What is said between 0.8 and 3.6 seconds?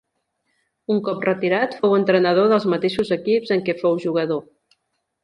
Un cop retirat fou entrenador dels mateixos equips